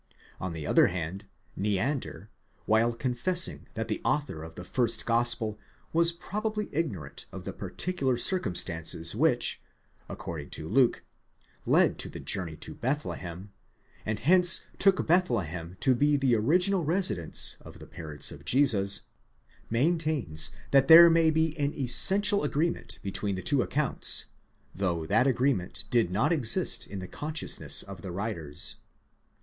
On 0.39 0.51
the 0.53 0.65
other 0.65 0.87
hand 0.87 1.25
Neander, 1.55 2.31
while 2.65 2.95
confessing 2.95 3.67
that 3.75 3.87
the 3.87 4.01
author 4.03 4.41
of 4.41 4.55
the 4.55 4.63
first 4.63 5.05
Gospel 5.05 5.59
was 5.93 6.11
probably 6.11 6.69
ignorant 6.71 7.27
of 7.31 7.45
the 7.45 7.53
particular 7.53 8.17
circum 8.17 8.55
stances 8.55 9.13
which, 9.13 9.61
according 10.09 10.49
to 10.57 10.67
Luke, 10.67 11.03
led 11.67 11.99
to 11.99 12.09
the 12.09 12.19
journey 12.19 12.55
to 12.55 12.73
Bethlehem, 12.73 13.51
and 14.03 14.17
hence 14.17 14.63
took 14.79 15.05
Bethlehem 15.05 15.77
to 15.81 15.93
be 15.93 16.17
the 16.17 16.33
original 16.35 16.83
residence 16.83 17.57
of 17.61 17.77
the 17.77 17.85
parents 17.85 18.31
of 18.31 18.43
Jesus, 18.43 19.01
maintains 19.69 20.49
that 20.71 20.87
there 20.87 21.11
may 21.11 21.29
be 21.29 21.55
an 21.59 21.75
essential 21.77 22.43
agreement 22.43 22.97
between 23.03 23.35
the 23.35 23.43
two 23.43 23.61
accounts 23.61 24.25
though 24.73 25.05
that 25.05 25.27
agreement 25.27 25.83
did 25.91 26.09
not 26.09 26.33
exist 26.33 26.87
in 26.87 26.97
the 26.97 27.07
consciousness 27.07 27.83
of 27.83 28.01
the 28.01 28.11
writers. 28.11 28.77